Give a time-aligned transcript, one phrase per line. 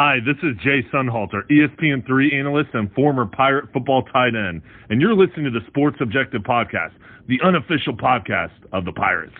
[0.00, 5.12] Hi, this is Jay Sunhalter, ESPN3 analyst and former Pirate football tight end, and you're
[5.12, 6.92] listening to the Sports Objective Podcast,
[7.26, 9.34] the unofficial podcast of the Pirates.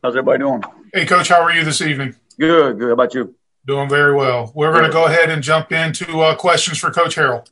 [0.00, 0.62] How's everybody doing?
[0.94, 2.14] Hey, Coach, how are you this evening?
[2.38, 2.86] Good, good.
[2.86, 3.34] How about you?
[3.66, 4.52] Doing very well.
[4.54, 7.48] We're going to go ahead and jump into uh, questions for Coach Harrell.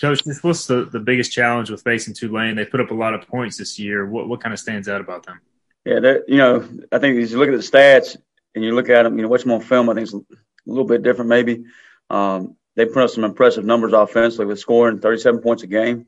[0.00, 2.54] Coach, what's the, the biggest challenge with facing Tulane?
[2.54, 4.06] They put up a lot of points this year.
[4.06, 5.40] What what kind of stands out about them?
[5.84, 8.16] Yeah, you know, I think as you look at the stats
[8.54, 10.20] and you look at them, you know, them on film, I think it's a
[10.66, 11.64] little bit different maybe.
[12.10, 16.06] Um, they put up some impressive numbers offensively with scoring 37 points a game.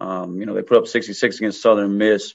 [0.00, 2.34] Um, you know, they put up 66 against Southern Miss.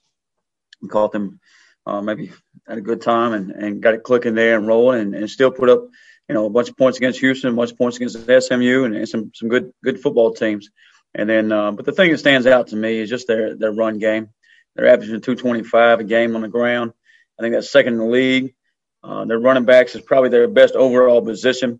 [0.82, 1.40] We caught them
[1.86, 2.32] uh, maybe
[2.68, 5.52] at a good time and, and got it clicking there and rolling and, and still
[5.52, 5.88] put up,
[6.28, 8.96] you know, a bunch of points against Houston, a bunch of points against SMU and,
[8.96, 10.70] and some, some good, good football teams.
[11.16, 13.72] And then, uh, but the thing that stands out to me is just their, their
[13.72, 14.30] run game.
[14.76, 16.94] They're averaging 225 a game on the ground.
[17.40, 18.56] I think that's second in the league.
[19.04, 21.80] Uh, their running backs is probably their best overall position.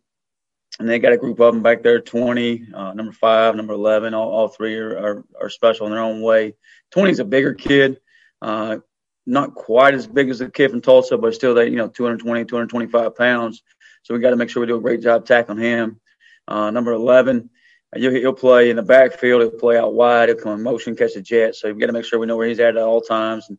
[0.80, 4.14] And they got a group of them back there 20, uh, number five, number 11.
[4.14, 6.56] All, all three are, are, are, special in their own way.
[6.92, 8.00] 20 is a bigger kid,
[8.42, 8.78] uh,
[9.26, 12.46] not quite as big as the kid from Tulsa, but still, they, you know, 220,
[12.46, 13.62] 225 pounds.
[14.02, 16.02] So we got to make sure we do a great job tackling him.
[16.48, 17.52] Uh, number 11,
[17.96, 19.42] he'll play in the backfield.
[19.42, 20.30] He'll play out wide.
[20.30, 21.56] He'll come in motion, catch a jet.
[21.56, 23.50] So we've got to make sure we know where he's at at all times.
[23.50, 23.58] And,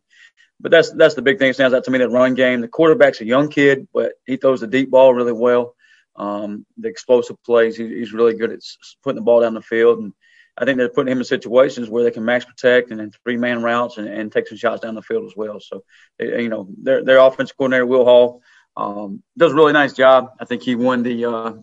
[0.59, 1.97] but that's that's the big thing that stands out to me.
[1.99, 2.61] That run game.
[2.61, 5.75] The quarterback's a young kid, but he throws the deep ball really well.
[6.15, 8.61] Um, the explosive plays, he, he's really good at
[9.03, 9.99] putting the ball down the field.
[9.99, 10.13] And
[10.57, 13.35] I think they're putting him in situations where they can max protect and then three
[13.35, 15.59] man routes and, and take some shots down the field as well.
[15.59, 15.83] So,
[16.19, 18.41] you know, their their offensive coordinator Will Hall
[18.77, 20.31] um, does a really nice job.
[20.39, 21.53] I think he won the uh,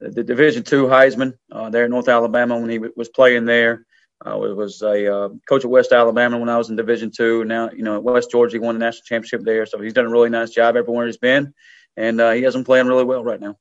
[0.00, 3.86] the Division two Heisman uh, there in North Alabama when he w- was playing there.
[4.24, 7.44] Uh, was a uh, coach at West Alabama when I was in Division two.
[7.44, 9.64] Now, you know, at West Georgia, he won the national championship there.
[9.64, 11.54] So he's done a really nice job everywhere he's been,
[11.96, 13.56] and he has them playing really well right now.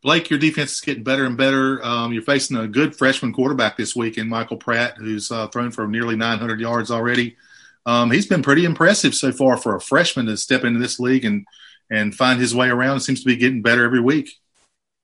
[0.00, 1.84] Blake, your defense is getting better and better.
[1.84, 5.72] Um, you're facing a good freshman quarterback this week in Michael Pratt, who's uh, thrown
[5.72, 7.36] for nearly 900 yards already.
[7.84, 11.24] Um, he's been pretty impressive so far for a freshman to step into this league
[11.24, 11.46] and
[11.90, 12.98] and find his way around.
[12.98, 14.30] It seems to be getting better every week.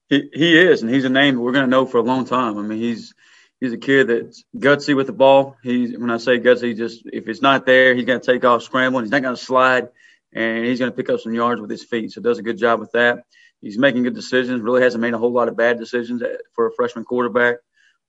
[0.09, 2.59] He he is, and he's a name we're going to know for a long time.
[2.59, 3.15] I mean, he's
[3.61, 5.57] he's a kid that's gutsy with the ball.
[5.63, 8.63] He's when I say gutsy, just if it's not there, he's going to take off
[8.63, 9.05] scrambling.
[9.05, 9.89] He's not going to slide,
[10.33, 12.13] and he's going to pick up some yards with his feet.
[12.13, 13.25] So does a good job with that.
[13.61, 14.61] He's making good decisions.
[14.61, 16.23] Really hasn't made a whole lot of bad decisions
[16.53, 17.57] for a freshman quarterback,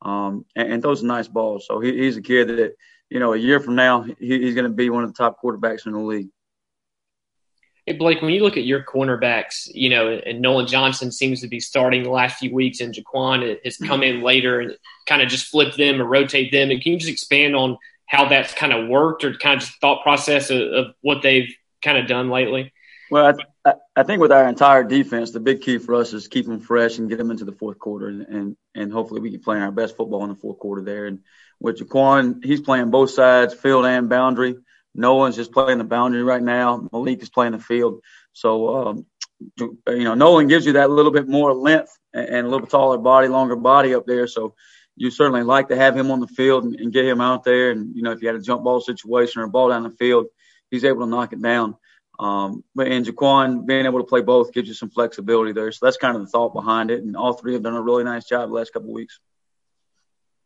[0.01, 1.65] um, and, and throws nice balls.
[1.65, 2.75] So he, he's a kid that
[3.09, 5.37] you know a year from now he, he's going to be one of the top
[5.41, 6.29] quarterbacks in the league.
[7.85, 11.47] Hey, Blake, when you look at your cornerbacks, you know, and Nolan Johnson seems to
[11.47, 15.29] be starting the last few weeks, and Jaquan has come in later and kind of
[15.29, 16.71] just flip them or rotate them.
[16.71, 19.79] And can you just expand on how that's kind of worked or kind of just
[19.81, 21.53] thought process of, of what they've
[21.83, 22.73] kind of done lately?
[23.11, 26.47] Well, I, I, think with our entire defense, the big key for us is keep
[26.47, 29.41] them fresh and get them into the fourth quarter, and and, and hopefully we can
[29.41, 31.05] play our best football in the fourth quarter there.
[31.05, 31.19] And
[31.59, 34.55] with Jaquan, he's playing both sides, field and boundary.
[34.95, 36.87] Nolan's just playing the boundary right now.
[36.91, 38.01] Malik is playing the field.
[38.33, 39.05] So, um,
[39.59, 43.27] you know, Nolan gives you that little bit more length and a little taller body,
[43.27, 44.27] longer body up there.
[44.27, 44.55] So
[44.95, 47.71] you certainly like to have him on the field and, and get him out there.
[47.71, 49.89] And, you know, if you had a jump ball situation or a ball down the
[49.89, 50.27] field,
[50.71, 51.75] he's able to knock it down.
[52.17, 55.69] Um, but in Jaquan, being able to play both gives you some flexibility there.
[55.73, 57.03] So that's kind of the thought behind it.
[57.03, 59.19] And all three have done a really nice job the last couple of weeks.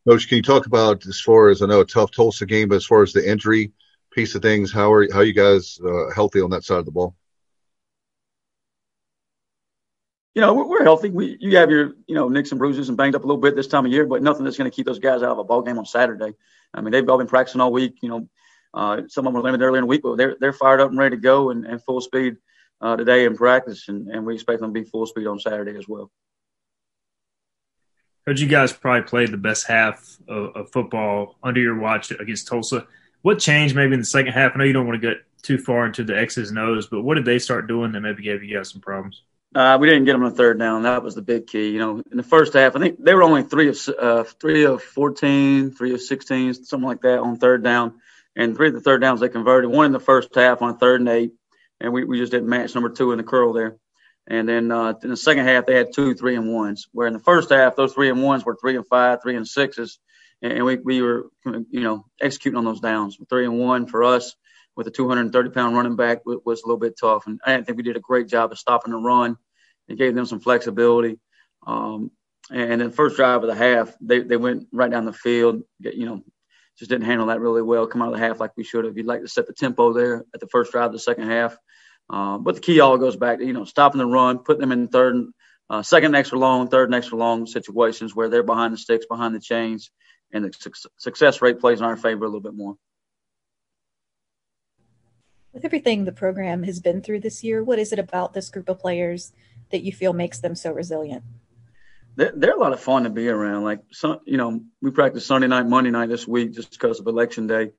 [0.07, 2.77] Coach, can you talk about as far as I know a tough Tulsa game, but
[2.77, 3.71] as far as the injury–
[4.11, 4.71] piece of things.
[4.71, 7.15] How are how are you guys uh, healthy on that side of the ball?
[10.35, 11.09] You know, we're, we're, healthy.
[11.09, 13.55] We you have your you know nicks and bruises and banged up a little bit
[13.55, 15.43] this time of year, but nothing that's going to keep those guys out of a
[15.43, 16.33] ball game on Saturday.
[16.73, 17.97] I mean, they've all been practicing all week.
[18.01, 18.29] You know,
[18.73, 20.89] uh, some of them were limited earlier in the week, but they're they're fired up
[20.89, 22.37] and ready to go and, and full speed
[22.81, 25.77] uh, today in practice, and, and we expect them to be full speed on Saturday
[25.77, 26.11] as well.
[28.25, 32.47] Coach, you guys probably played the best half of, of football under your watch against
[32.47, 32.85] Tulsa
[33.21, 34.53] what changed maybe in the second half?
[34.53, 37.01] I know you don't want to get too far into the X's and O's, but
[37.01, 39.23] what did they start doing that maybe gave you guys some problems?
[39.55, 40.83] Uh, we didn't get them on the third down.
[40.83, 41.69] That was the big key.
[41.69, 44.65] You know, in the first half, I think they were only three of uh, three
[44.65, 47.99] of 14, three of 16, something like that on third down.
[48.35, 49.71] And three of the third downs they converted.
[49.71, 51.33] One in the first half on third and eight,
[51.81, 53.77] and we, we just didn't match number two in the curl there.
[54.27, 56.87] And then uh, in the second half, they had two three and ones.
[56.91, 59.47] Where in the first half, those three and ones were three and five, three and
[59.47, 59.97] sixes,
[60.41, 63.17] and we, we were, you know, executing on those downs.
[63.29, 64.35] Three and one for us
[64.75, 67.27] with a 230 pound running back was a little bit tough.
[67.27, 69.37] And I think we did a great job of stopping the run.
[69.87, 71.19] It gave them some flexibility.
[71.65, 72.11] Um,
[72.51, 76.05] and then first drive of the half, they, they went right down the field, you
[76.05, 76.23] know,
[76.77, 77.87] just didn't handle that really well.
[77.87, 78.97] Come out of the half like we should have.
[78.97, 81.57] You'd like to set the tempo there at the first drive of the second half.
[82.09, 84.71] Uh, but the key all goes back to you know stopping the run, putting them
[84.71, 85.25] in third,
[85.69, 89.39] uh, second extra long, third extra long situations where they're behind the sticks, behind the
[89.39, 89.91] chains,
[90.31, 92.75] and the su- success rate plays in our favor a little bit more.
[95.53, 98.69] With everything the program has been through this year, what is it about this group
[98.69, 99.33] of players
[99.71, 101.23] that you feel makes them so resilient?
[102.15, 103.63] They're, they're a lot of fun to be around.
[103.63, 107.07] Like, some, you know, we practiced Sunday night, Monday night this week just because of
[107.07, 107.71] election day.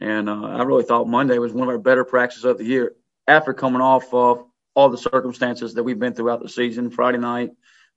[0.00, 2.94] And uh, I really thought Monday was one of our better practices of the year
[3.26, 4.44] after coming off of
[4.74, 7.50] all the circumstances that we've been throughout the season, Friday night,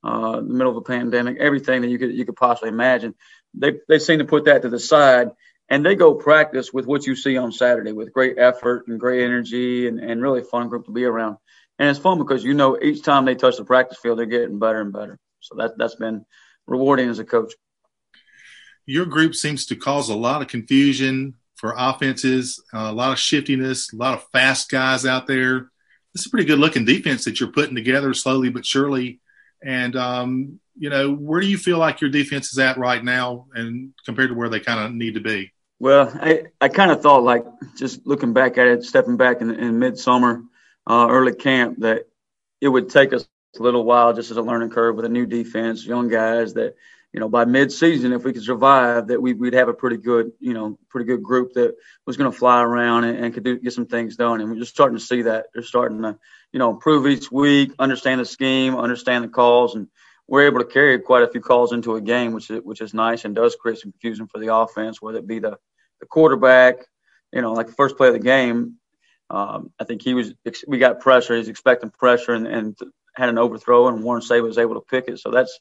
[0.03, 3.15] uh, the middle of a pandemic, everything that you could you could possibly imagine.
[3.53, 5.31] They they seem to put that to the side
[5.69, 9.23] and they go practice with what you see on Saturday with great effort and great
[9.23, 11.37] energy and, and really fun group to be around.
[11.79, 14.59] And it's fun because you know each time they touch the practice field, they're getting
[14.59, 15.17] better and better.
[15.39, 16.25] So that that's been
[16.67, 17.53] rewarding as a coach.
[18.85, 23.19] Your group seems to cause a lot of confusion for offenses, uh, a lot of
[23.19, 25.71] shiftiness, a lot of fast guys out there.
[26.13, 29.21] It's a pretty good looking defense that you're putting together slowly but surely.
[29.63, 33.47] And um, you know, where do you feel like your defense is at right now,
[33.53, 35.51] and compared to where they kind of need to be?
[35.79, 37.45] Well, I, I kind of thought like
[37.77, 40.43] just looking back at it, stepping back in, in midsummer,
[40.87, 42.07] uh, early camp, that
[42.61, 43.27] it would take us
[43.59, 46.75] a little while just as a learning curve with a new defense, young guys that
[47.13, 50.31] you know, by mid-season, if we could survive, that we, would have a pretty good,
[50.39, 51.75] you know, pretty good group that
[52.07, 54.41] was going to fly around and, and could do, get some things done.
[54.41, 56.17] And we're just starting to see that they're starting to,
[56.51, 59.87] you know, improve each week, understand the scheme, understand the calls, and
[60.27, 62.93] we're able to carry quite a few calls into a game, which is which is
[62.93, 65.57] nice and does create some confusion for the offense, whether it be the
[65.99, 66.77] the quarterback,
[67.31, 68.77] you know, like the first play of the game.
[69.29, 70.33] Um, I think he was
[70.67, 71.35] we got pressure.
[71.35, 72.77] He's expecting pressure and, and
[73.15, 75.19] had an overthrow, and Warren Say was able to pick it.
[75.19, 75.59] So that's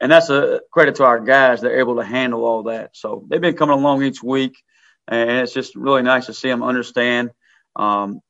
[0.00, 1.60] and that's a credit to our guys.
[1.60, 2.96] They're able to handle all that.
[2.96, 4.54] So they've been coming along each week,
[5.08, 7.30] and it's just really nice to see them understand
[7.76, 8.20] um,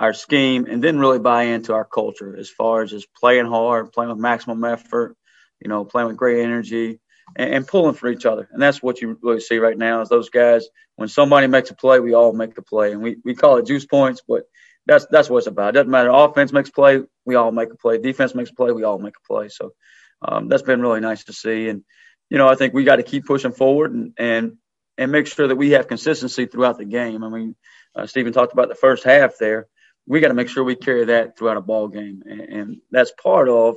[0.00, 3.92] our scheme and then really buy into our culture as far as just playing hard,
[3.92, 5.16] playing with maximum effort,
[5.60, 7.00] you know, playing with great energy.
[7.36, 10.00] And, and pulling for each other, and that's what you really see right now.
[10.00, 10.66] Is those guys
[10.96, 13.66] when somebody makes a play, we all make a play, and we, we call it
[13.66, 14.44] juice points, but
[14.86, 15.68] that's that's what it's about.
[15.68, 16.08] It doesn't matter.
[16.08, 17.98] Offense makes play, we all make a play.
[17.98, 19.50] Defense makes play, we all make a play.
[19.50, 19.74] So
[20.22, 21.68] um, that's been really nice to see.
[21.68, 21.84] And
[22.30, 24.56] you know, I think we got to keep pushing forward and and
[24.96, 27.22] and make sure that we have consistency throughout the game.
[27.22, 27.56] I mean,
[27.94, 29.68] uh, Stephen talked about the first half there.
[30.06, 33.12] We got to make sure we carry that throughout a ball game, and, and that's
[33.12, 33.76] part of,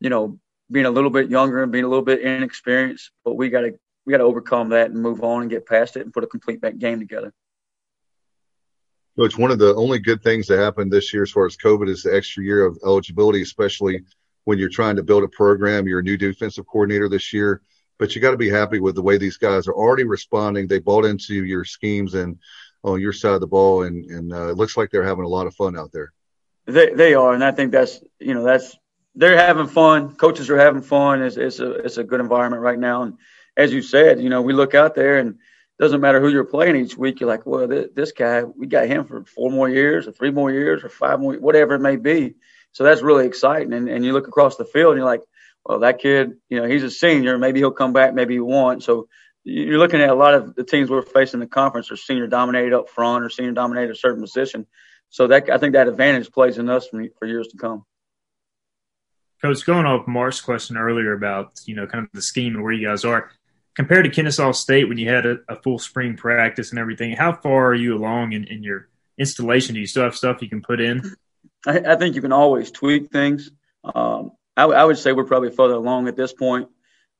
[0.00, 0.38] you know,
[0.70, 3.10] being a little bit younger and being a little bit inexperienced.
[3.24, 5.96] But we got to we got to overcome that and move on and get past
[5.96, 7.32] it and put a complete game together.
[9.18, 11.88] Coach, one of the only good things that happened this year as far as COVID
[11.88, 14.04] is the extra year of eligibility, especially
[14.46, 15.86] when you're trying to build a program.
[15.86, 17.60] You're a new defensive coordinator this year,
[17.98, 20.66] but you got to be happy with the way these guys are already responding.
[20.66, 22.38] They bought into your schemes and
[22.82, 25.28] on your side of the ball, and and uh, it looks like they're having a
[25.28, 26.12] lot of fun out there.
[26.64, 28.76] They they are, and I think that's you know that's
[29.16, 30.14] they're having fun.
[30.14, 31.22] Coaches are having fun.
[31.22, 33.18] It's it's a it's a good environment right now, and
[33.56, 35.38] as you said, you know we look out there and
[35.80, 37.18] doesn't matter who you're playing each week.
[37.20, 40.30] You're like, well, this, this guy, we got him for four more years, or three
[40.30, 42.36] more years, or five more, whatever it may be
[42.76, 43.72] so that's really exciting.
[43.72, 45.22] And, and you look across the field and you're like,
[45.64, 47.38] well, that kid, you know, he's a senior.
[47.38, 48.12] Maybe he'll come back.
[48.12, 48.82] Maybe he won't.
[48.82, 49.08] So
[49.44, 52.26] you're looking at a lot of the teams we're facing in the conference are senior
[52.26, 54.66] dominated up front or senior dominated a certain position.
[55.08, 57.86] So that I think that advantage plays in us for, for years to come.
[59.40, 62.74] Coach, going off Mark's question earlier about you know kind of the scheme and where
[62.74, 63.30] you guys are
[63.74, 67.32] compared to Kennesaw State when you had a, a full spring practice and everything, how
[67.32, 69.74] far are you along in, in your installation?
[69.74, 71.16] Do you still have stuff you can put in?
[71.66, 73.50] I, I think you can always tweak things.
[73.84, 76.68] Um, I, I, would say we're probably further along at this point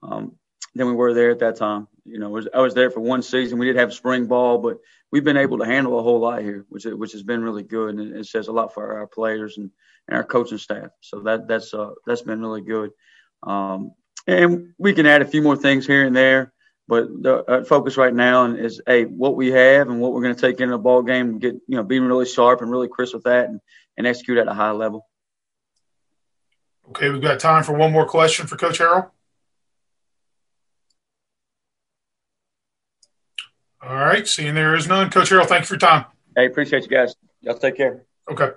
[0.03, 0.37] um,
[0.75, 1.89] than we were there at that time.
[2.05, 3.59] You know, was, I was there for one season.
[3.59, 4.79] We did have spring ball, but
[5.11, 7.97] we've been able to handle a whole lot here, which which has been really good,
[7.97, 9.71] and it says a lot for our players and,
[10.09, 10.91] and our coaching staff.
[11.01, 12.91] So that that's uh, that's been really good.
[13.43, 13.93] Um,
[14.27, 16.53] and we can add a few more things here and there,
[16.89, 20.35] but the uh, focus right now is a what we have and what we're going
[20.35, 22.89] to take into the ball game and get you know being really sharp and really
[22.89, 23.61] crisp with that and
[23.97, 25.07] and execute at a high level.
[26.91, 29.11] Okay, we've got time for one more question for Coach Harrell.
[33.83, 35.11] All right, seeing there is none.
[35.11, 36.07] Coach Harrell, thank you for your time.
[36.37, 37.15] Hey, appreciate you guys.
[37.41, 38.05] Y'all take care.
[38.31, 38.51] Okay.